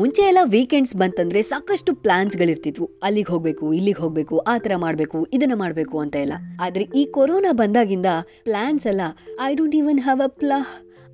ಮುಂಚೆ 0.00 0.22
ಎಲ್ಲ 0.22 0.38
ವೀಕೆಂಡ್ಸ್ 0.44 0.96
ಬಂತಂದ್ರೆ 0.96 1.42
ಸಾಕಷ್ಟು 1.42 1.94
ಪ್ಲಾನ್ಸ್ 1.94 2.36
ಗಳಿರ್ತಿದ್ವು. 2.36 2.90
ಅಲ್ಲಿಗೆ 3.02 3.32
ಹೋಗ್ಬೇಕು, 3.32 3.72
ಇಲ್ಲಿಗೆ 3.72 4.00
ಹೋಗ್ಬೇಕು, 4.02 4.38
ಆ 4.38 4.58
ಥರ 4.58 4.72
ಮಾಡಬೇಕು, 4.76 5.26
ಇದನ್ನ 5.32 5.52
ಮಾಡಬೇಕು 5.54 5.98
ಅಂತ 5.98 6.16
ಎಲ್ಲ. 6.16 6.32
ಆದ್ರೆ 6.60 6.84
ಈ 6.94 7.04
ಕೊರೋನಾ 7.06 7.52
ಬಂದಾಗಿಂದ 7.52 8.06
ಪ್ಲಾನ್ಸ್ 8.44 8.86
ಎಲ್ಲ 8.86 9.00
I 9.46 9.54
don't 9.54 9.76
even 9.76 10.00
have 10.00 10.20
a 10.20 10.26
ಪ್ಲಾ 10.26 10.58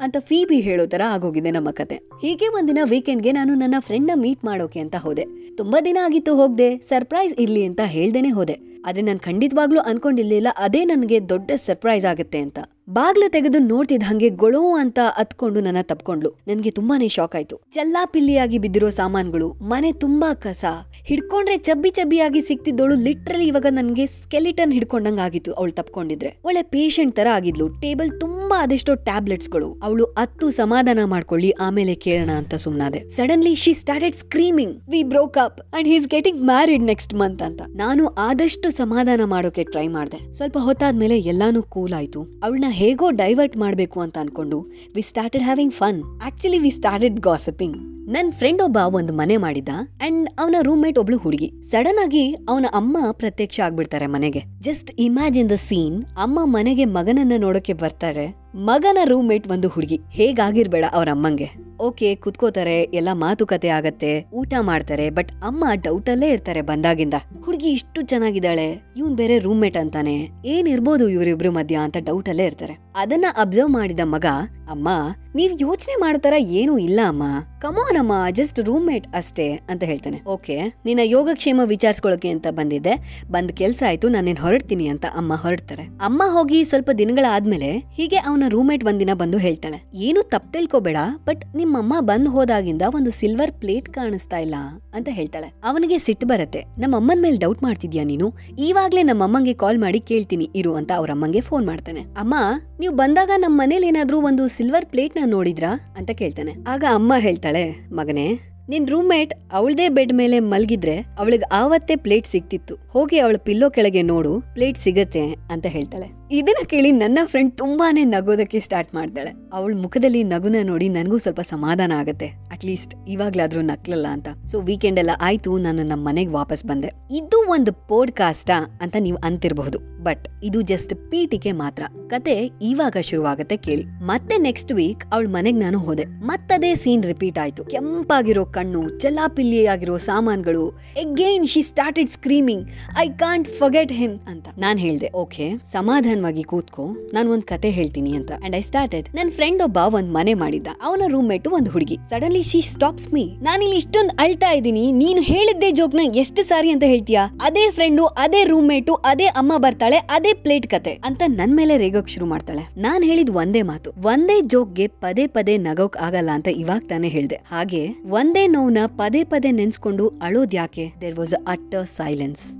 ಅಂತ 0.00 0.16
ಫೀಬಿ 0.18 0.60
ಹೇಳೋ 0.60 0.86
ತರ 0.86 1.02
ಆಗೋಗಿದೆ 1.08 1.50
ನಮ್ಮ 1.50 1.70
ಕತೆ. 1.70 1.94
ಹೀಗೆ 1.94 2.48
ಒಂದಿನ 2.48 2.78
ವೀಕೆಂಡ್ಗೆ 2.84 3.32
ನಾನು 3.32 3.54
ನನ್ನ 3.54 3.74
ಫ್ರೆಂಡ್ನ 3.78 4.10
ಮೀಟ್ 4.14 4.44
ಮಾಡೋಕೆ 4.44 4.80
ಅಂತ 4.80 4.96
ಹೋದೆ. 4.96 5.24
ತುಂಬಾ 5.56 5.80
ದಿನ 5.80 5.98
ಆಗಿತ್ತು 6.04 6.36
ಹೋಗ್ದೆ 6.36 6.78
ಸರ್ಪ್ರೈಸ್ 6.78 7.34
ಇರ್ಲಿ 7.38 7.64
ಅಂತ 7.64 7.80
ಹೇಳ್ದೇನೆ 7.84 8.28
ಹೋದೆ. 8.28 8.75
ಆದ್ರೆ 8.86 9.04
ನಾನು 9.08 9.22
ಖಂಡಿತವಾಗ್ಲೂ 9.28 9.82
ಅನ್ಕೊಂಡಿರ್ಲಿಲ್ಲ, 9.90 10.48
ಅದೇ 10.66 10.82
ನನಗೆ 10.92 11.18
ದೊಡ್ಡ 11.34 11.50
ಸರ್ಪ್ರೈಸ್ 11.66 12.06
ಆಗುತ್ತೆ 12.12 12.40
ಅಂತ. 12.46 12.58
ಬಾಗ್ಲ 12.96 13.24
ತೆಗೆದು 13.34 13.58
ನೋಡ್ತಿದ್ದ 13.70 14.04
ಹಂಗೆ 14.08 14.28
ಗೊಳೋ 14.42 14.60
ಅಂತ 14.80 14.98
ಅತ್ಕೊಂಡು 15.22 15.58
ನನ್ನ 15.66 15.80
ತಪ್ಕೊಂಡ್ಲು 15.90 16.30
ನನಗೆ 16.48 16.70
ತುಂಬಾನೇ 16.76 17.08
ಶಾಕ್ 17.14 17.34
ಆಯ್ತು. 17.38 17.56
ಚಲ್ಲಾಪಿಲ್ಲಿಯಾಗಿ 17.76 18.58
ಬಿದ್ದಿರೋ 18.64 18.88
ಸಾಮಾನ್ಗಳು, 18.98 19.48
ಮನೆ 19.72 19.90
ತುಂಬಾ 20.04 20.28
ಕಸ, 20.44 20.64
ಹಿಡ್ಕೊಂಡ್ರೆ 21.08 21.56
ಚಬ್ಬಿ 21.68 21.90
ಚಬ್ಬಿಯಾಗಿ 21.96 22.40
ಸಿಕ್ತಿದ್ದೋಳು 22.50 22.94
ಲಿಟ್ರಲಿ 23.06 23.46
ಇವಾಗ 23.50 23.70
ನನಗೆ 23.78 24.04
ಸ್ಕೆಲಿಟನ್ 24.20 24.74
ಹಿಡ್ಕೊಂಡಂಗ 24.76 25.20
ಆಗಿತ್ತು 25.26 25.50
ಅವಳು 25.58 25.74
ತಪ್ಕೊಂಡಿದ್ರೆ. 25.80 26.30
ಒಳ್ಳೆ 26.48 26.62
ಪೇಷಂಟ್ 26.74 27.16
ತರ 27.18 27.28
ಆಗಿದ್ಲು 27.38 27.66
ಟೇಬಲ್ 27.82 28.12
ತುಂಬಾ 28.24 28.58
ಅದೆಷ್ಟೋ 28.66 28.94
ಟ್ಯಾಬ್ಲೆಟ್ಸ್ಗಳು 29.08 29.70
ಅವಳು 29.88 30.06
ಅತ್ತು 30.24 30.46
ಸಮಾಧಾನ 30.60 30.98
ಮಾಡ್ಕೊಳ್ಳಿ, 31.14 31.50
ಆಮೇಲೆ 31.66 31.96
ಕೇಳೋಣ 32.06 32.30
ಅಂತ 32.42 32.54
ಸುಮ್ನಾದೆ. 32.66 33.02
Suddenly 33.18 33.54
she 33.64 33.74
started 33.82 34.18
screaming 34.22 34.76
we 34.94 35.02
broke 35.14 35.40
up 35.46 35.60
and 35.76 35.90
he's 35.94 36.08
getting 36.14 36.40
married 36.52 36.86
next 36.92 37.14
month 37.22 37.44
ಅಂತ. 37.48 37.60
ನಾನು 37.84 38.06
ಆದಷ್ಟು 38.28 38.70
ಸಮಾಧಾನ 38.76 39.20
ಮಾಡೋಕೆ 39.24 39.64
ಟ್ರೈ 39.64 39.88
ಮಾಡ್ದೆ. 39.88 40.34
ಸ್ವಲ್ಪ 40.34 40.58
ಹೊತ್ತಾದ್ಮೇಲೆ 40.58 41.18
ಎಲ್ಲಾನು 41.20 41.62
ಕೂಲ್ 41.62 41.92
ಆಯ್ತು. 41.92 42.22
ಅವಳನ್ನ 42.42 42.64
ಹೇಗೋ 42.68 43.10
ಡೈವರ್ಟ್ 43.10 43.56
ಮಾಡಬೇಕು 43.56 44.00
ಅಂತ 44.00 44.18
ಅನ್ಕೊಂಡು 44.18 44.60
we 44.94 45.02
started 45.02 45.44
having 45.44 45.72
fun 45.72 46.02
actually 46.24 46.58
we 46.58 46.70
started 46.70 47.20
gossiping 47.20 47.76
ನನ್ 48.08 48.32
ಫ್ರೆಂಡ್ 48.32 48.62
ಒಬ್ಬ 48.62 48.78
ಒಂದು 48.94 49.12
ಮನೆ 49.12 49.36
ಮಾಡಿದ್ದ 49.36 49.68
ಅಂಡ್ 50.00 50.30
ಅವನ 50.38 50.56
ರೂಮ್ಮೇಟ್ 50.62 50.98
ಒಬ್ಳು 50.98 51.16
ಹುಡುಗಿ. 51.16 51.52
ಸಡನ್ 51.70 52.02
ಆಗಿ 52.04 52.32
ಅವನ 52.48 52.66
ಅಮ್ಮ 52.74 52.98
ಪ್ರತ್ಯಕ್ಷ 53.12 53.60
ಆಗ್ಬಿಡ್ತಾರೆ 53.60 54.06
ಮನೆಗೆ. 54.06 54.42
ಜಸ್ಟ್ 54.60 54.90
ಇಮ್ಯಾಜಿನ್ 54.98 55.50
ದ 55.50 55.52
ಸೀನ್ 55.52 56.04
ಅಮ್ಮ 56.22 56.38
ಮನೆಗೆ 56.44 56.84
ಮಗನನ್ನ 56.84 57.32
ನೋಡೋಕೆ 57.38 57.72
ಬರ್ತಾರೆ. 57.72 58.26
ಮಗನ 58.56 58.98
ರೂಮ್ಮೇಟ್ 59.04 59.48
ಒಂದು 59.48 59.68
ಹುಡುಗಿ. 59.68 60.00
ಹೇಗಾಗಿರ್ಬೇಡ 60.10 60.84
ಅವ್ರ 60.92 61.08
ಅಮ್ಮಂಗೆ. 61.12 61.48
ಓಕೆ, 61.80 62.14
ಕುತ್ಕೋತಾರೆ, 62.14 62.82
ಎಲ್ಲ 62.82 63.08
ಮಾತುಕತೆ 63.12 63.68
ಆಗತ್ತೆ, 63.68 64.26
ಊಟ 64.32 64.54
ಮಾಡ್ತಾರೆ 64.60 65.10
ಬಟ್ 65.10 65.32
ಅಮ್ಮ 65.42 65.64
ಡೌಟ್ 65.74 66.10
ಅಲ್ಲೇ 66.10 66.28
ಇರ್ತಾರೆ 66.28 66.62
ಬಂದಾಗಿಂದ. 66.62 67.14
ಹುಡುಗಿ 67.44 67.70
ಇಷ್ಟು 67.70 68.02
ಚೆನ್ನಾಗಿದ್ದಾಳೆ, 68.02 68.94
ಇವನ್ 68.96 69.16
ಬೇರೆ 69.16 69.38
ರೂಮ್ಮೇಟ್ 69.38 69.76
ಅಂತಾನೆ. 69.76 70.30
ಏನ್ 70.44 70.68
ಇರ್ಬೋದು 70.68 71.08
ಇವ್ರಿಬ್ರು 71.08 71.52
ಮಧ್ಯ 71.52 71.76
ಅಂತ 71.76 71.96
ಡೌಟ್ 72.00 72.28
ಅಲ್ಲೇ 72.28 72.44
ಇರ್ತಾರೆ. 72.44 72.92
ಅದನ್ನ 72.96 73.24
ಅಬ್ಸರ್ವ್ 73.36 73.70
ಮಾಡಿದ 73.70 74.00
ಮಗ, 74.04 74.26
ಅಮ್ಮ, 74.70 74.88
ನೀವ್ 75.34 75.54
ಯೋಚನೆ 75.60 76.00
ಮಾಡ್ತಾರ 76.00 76.34
ಏನೂ 76.38 76.78
ಇಲ್ಲ 76.78 77.00
ಅಮ್ಮ. 77.08 77.22
ಕಮಾನ್ 77.60 77.98
ಅಮ್ಮ 77.98 78.12
ಜಸ್ಟ್ 78.30 78.60
ರೂಮ್ಮೇಟ್ 78.60 79.06
ಅಷ್ಟೇ, 79.14 79.60
ಅಂತ 79.68 79.82
ಹೇಳ್ತಾನೆ. 79.82 80.22
ಓಕೆ, 80.26 80.56
ನಿನ್ನ 80.84 81.00
ಯೋಗಕ್ಷೇಮ 81.04 81.60
ವಿಚಾರಿಸ್ಕೊಳಕ್ಕೆ 81.64 82.28
ಅಂತ 82.28 82.46
ಬಂದಿದ್ದೆ. 82.50 83.24
ಬಂದ್ 83.30 83.52
ಕೆಲ್ಸ 83.52 83.82
ಆಯ್ತು, 83.86 84.08
ನಾನೇನ್ 84.08 84.38
ಹೊರಡ್ತೀನಿ, 84.38 84.86
ಅಂತ 84.86 85.04
ಅಮ್ಮ 85.14 85.34
ಹೊರಡ್ತಾರೆ. 85.34 85.82
ಅಮ್ಮ 85.82 86.22
ಹೋಗಿ 86.26 86.64
ಸ್ವಲ್ಪ 86.64 86.90
ದಿನಗಳಾದ್ಮೇಲೆ 86.98 87.78
ಹೀಗೆ 87.92 88.16
ಅವನ 88.16 88.42
ರೂಮ್ಮೇಟ್ 88.54 88.84
ಒಂದಿನ 88.90 89.12
ಬಂದು 89.22 89.38
ಹೇಳ್ತಾಳೆ, 89.44 89.78
ಏನು 90.06 90.20
ತಪ್ಪು 90.32 90.48
ತಿಳ್ಕೊಬೇಡ 90.54 90.98
ಬಟ್ 91.28 91.42
ನಿಮ್ಮಮ್ಮ 91.60 91.94
ಬಂದ್ 92.10 92.30
ಹೋದಾಗಿಂದ 92.34 92.84
ಒಂದು 92.98 93.10
ಸಿಲ್ವರ್ 93.18 93.52
ಪ್ಲೇಟ್ 93.62 93.88
ಕಾಣಿಸ್ತಾ 93.96 94.38
ಇಲ್ಲ, 94.46 94.56
ಅಂತ 94.96 95.08
ಹೇಳ್ತಾಳೆ. 95.18 95.48
ಅವನಿಗೆ 95.70 95.98
ಸಿಟ್ಟು 96.06 96.26
ಬರತ್ತೆ, 96.32 96.62
ನಮ್ಮಮ್ಮನ 96.84 97.18
ಮೇಲೆ 97.26 97.38
ಡೌಟ್ 97.44 97.62
ಮಾಡ್ತಿದ್ಯಾ 97.66 98.04
ನೀನು? 98.12 98.28
ಈವಾಗ್ಲೇ 98.66 99.04
ನಮ್ಮಮ್ಮಂಗೆ 99.10 99.54
ಕಾಲ್ 99.62 99.80
ಮಾಡಿ 99.84 100.00
ಕೇಳ್ತೀನಿ, 100.10 100.48
ಇರು 100.62 100.74
ಅಂತ 100.80 100.92
ಅವ್ರ 100.96 101.10
ಅಮ್ಮಂಗೆ 101.16 101.42
ಫೋನ್ 101.50 101.66
ಮಾಡ್ತಾನೆ. 101.70 102.04
ಅಮ್ಮ, 102.24 102.34
ನೀವು 102.80 102.94
ಬಂದಾಗ 103.02 103.30
ನಮ್ಮ 103.44 103.60
ಮನೇಲಿ 103.62 103.88
ಏನಾದ್ರೂ 103.92 104.18
ಒಂದು 104.30 104.44
ಸಿಲ್ವರ್ 104.56 104.90
ಪ್ಲೇಟ್ನ 104.92 105.30
ನೋಡಿದ್ರಾ? 105.36 105.72
ಅಂತ 105.98 106.10
ಕೇಳ್ತಾನೆ. 106.22 106.54
ಆಗ 106.74 106.84
ಅಮ್ಮ 106.98 107.12
ಹೇಳ್ತಾಳೆ, 107.26 107.64
ಮಗನೇ 108.00 108.28
ನಿನ್ 108.68 108.88
ರೂಮ್ಮೇಟ್ 108.88 109.34
ಅವಳದೇ 109.52 109.88
ಬೆಡ್ 109.88 110.12
ಮೇಲೆ 110.12 110.40
ಮಲಗಿದ್ರೆ 110.40 110.98
ಅವಳಿಗೆ 111.18 111.56
ಆವತ್ತೇ 111.56 111.96
ಪ್ಲೇಟ್ 111.96 112.26
ಸಿಕ್ತಿತ್ತು 112.26 112.74
ಹೋಗಿ 112.88 113.18
ಅವಳ 113.18 113.36
ಪಿಲ್ಲೋ 113.36 113.70
ಕೆಳಗೆ 113.70 114.02
ನೋಡು, 114.02 114.40
ಪ್ಲೇಟ್ 114.52 114.78
ಸಿಗತ್ತೆ 114.78 115.36
ಅಂತ 115.50 115.66
ಹೇಳ್ತಾಳೆ. 115.66 116.06
ಇದನ್ನ 116.30 116.66
ಕೇಳಿ 116.66 116.92
ನನ್ನ 116.92 117.18
ಫ್ರೆಂಡ್ 117.24 117.56
ತುಂಬಾನೇ 117.56 118.04
ನಗೋದಕ್ಕೆ 118.04 118.60
ಸ್ಟಾರ್ಟ್ 118.60 118.94
ಮಾಡ್ತಾಳೆ. 118.94 119.32
ಅವಳ 119.52 119.74
ಮುಖದಲ್ಲಿ 119.76 120.24
ನಗುನ 120.24 120.56
ನೋಡಿ 120.62 120.88
ನನಗೂ 120.88 121.18
ಸ್ವಲ್ಪ 121.18 121.40
ಸಮಾಧಾನ 121.40 121.92
ಆಗತ್ತೆ. 121.92 122.26
ಅಟ್ಲೀಸ್ಟ್ 122.26 122.94
ಇವಾಗ್ಲಾದ್ರೂ 123.08 123.60
ನಕ್ಲಲ್ಲ 123.60 124.06
ಅಂತ. 124.06 124.28
ಸೊ 124.46 124.60
ವೀಕೆಂಡ್ 124.60 124.98
ಎಲ್ಲ 124.98 125.10
ಆಯ್ತು, 125.20 125.58
ನಾನು 125.58 125.82
ನಮ್ಮ 125.82 126.08
ಮನೆಗೆ 126.08 126.30
ವಾಪಸ್ 126.30 126.64
ಬಂದೆ. 126.64 126.90
ಇದು 127.10 127.50
ಒಂದು 127.50 127.72
ಪೋಡ್ಕಾಸ್ಟಾ 127.72 128.78
ಅಂತ 128.82 128.96
ನೀವು 129.00 129.18
ಅಂತಿರಬಹುದು. 129.24 129.78
ಬಟ್ 130.06 130.24
ಇದು 130.42 130.60
ಜಸ್ಟ್ 130.60 130.94
ಪೀಟಿಕೆ 131.10 131.52
ಮಾತ್ರ. 131.52 131.82
ಕತೆ 132.08 132.34
ಇವಾಗ 132.62 132.96
ಶುರುವಾಗತ್ತೆ 133.00 133.56
ಕೇಳಿ. 133.56 133.84
ಮತ್ತೆ 134.06 134.34
ನೆಕ್ಸ್ಟ್ 134.38 134.72
ವೀಕ್ 134.72 135.04
ಅವಳ 135.12 135.26
ಮನೆಗ್ 135.28 135.58
ನಾನು 135.60 135.78
ಹೋದೆ. 135.78 136.04
ಮತ್ತದೇ 136.04 136.74
ಸೀನ್ 136.74 137.04
ರಿಪೀಟ್ 137.04 137.38
ಆಯ್ತು. 137.38 137.64
ಕೆಂಪಾಗಿರೋ 137.64 138.44
ಕಣ್ಣು 138.56 138.82
ಚಲಾಪಿಲ್ಲಿ 138.98 139.66
ಆಗಿರೋ 139.66 139.96
ಸಾಮಾನ್ಗಳು. 139.96 140.64
Again 140.96 141.46
she 141.46 141.62
started 141.62 142.10
screaming 142.10 142.64
I 142.98 143.08
can't 143.08 143.48
forget 143.48 143.92
him 143.92 144.18
ಅಂತ. 144.28 144.46
ನಾನ್ 144.58 144.78
ಹೇಳ್ದೆ 144.78 145.10
ಓಕೆ 145.14 145.46
ಸಮಾಧಾನವಾಗಿ 145.72 146.42
ಕೂತ್ಕೋ. 146.42 146.84
ನಾನು 147.14 147.32
ಒಂದ್ 147.32 147.44
ಕತೆ 147.44 147.70
ಹೇಳ್ತೀನಿ 147.70 148.12
ಅಂತ. 148.20 148.32
ಅಂಡ್ 148.44 148.56
ಐ 148.56 148.60
ಸ್ಟಾರ್ಟೆಡ್ 148.60 149.08
ನನ್ 149.16 149.32
ಫ್ರೆಂಡ್ 149.32 149.62
ಒಬ್ಬ 149.62 149.78
ಒಂದ್ 149.98 150.12
ಮನೆ 150.12 150.34
ಮಾಡಿದ್ದ. 150.34 150.68
ಅವನ 150.82 151.02
ರೂಮ್ 151.08 151.28
ಮೇಟ್ 151.28 151.48
ಒಂದು 151.48 151.70
ಹುಡುಗಿ. 151.70 151.98
ಸಡನ್ಲಿ 152.10 152.42
ಶಿ 152.42 152.60
ಸ್ಟಾಪ್ಸ್ 152.74 153.08
ಮೀ 153.14 153.24
ನಾನಿಲ್ಲಿ 153.42 153.76
ಇಷ್ಟೊಂದು 153.76 154.14
ಅಳ್ತಾ 154.18 154.50
ಇದ್ದೀನಿ. 154.50 154.84
ನೀನು 155.02 155.22
ಹೇಳಿದ್ದೇ 155.32 155.70
ಜೋಕ್ನ 155.70 156.00
ಎಷ್ಟು 156.14 156.42
ಸಾರಿ 156.44 156.70
ಅಂತ 156.70 156.84
ಹೇಳ್ತೀಯಾ? 156.86 157.24
ಅದೇ 157.42 157.70
ಫ್ರೆಂಡು 157.70 158.06
ಅದೇ 158.24 158.44
ರೂಮ್ 158.44 158.68
ಮೇಟು 158.68 158.94
ಅದೇ 159.10 159.26
ಅಮ್ಮ 159.40 159.52
ಬರ್ತಾಳೆ. 159.58 159.95
ಅದೇ 159.96 160.32
ಪ್ಲೇಟ್ 160.34 160.66
ಕತೆ 160.66 160.98
ಅಂತ 161.04 161.22
ನನ್ 161.26 161.56
ಮೇಲೆ 161.56 161.76
ರೇಗೋಕ್ 161.76 162.08
ಶುರು 162.08 162.26
ಮಾಡ್ತಾಳೆ. 162.26 162.80
ನಾನ್ 162.80 163.04
ಹೇಳಿದ್ 163.04 163.30
ಒಂದೇ 163.30 163.62
ಮಾತು 163.62 163.90
ಒಂದೇ 163.90 164.40
ಜೋಕ್ಗೆ 164.40 164.86
ಪದೇ 164.86 165.26
ಪದೇ 165.26 165.58
ನಗೋಕ್ 165.58 165.96
ಆಗಲ್ಲ 165.96 166.30
ಅಂತ 166.30 166.48
ಇವಾಗ 166.48 166.82
ತಾನೇ 166.88 167.08
ಹೇಳ್ದೆ. 167.08 167.40
ಹಾಗೆ 167.48 167.88
ಒಂದೇ 168.06 168.46
ನೋವ್ನ 168.46 168.78
ಪದೇ 168.86 169.24
ಪದೇ 169.24 169.50
ನೆನ್ಸ್ಕೊಂಡು 169.50 170.08
ಅಳೋದ್ 170.22 170.54
ಯಾಕೆ? 170.54 170.92
There 171.00 171.18
was 171.18 171.34
utter 171.46 171.86
silence 171.86 172.54